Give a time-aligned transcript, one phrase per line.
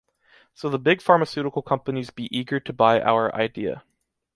[0.55, 3.83] So the big pharmaceutical companies be eager to buy our idea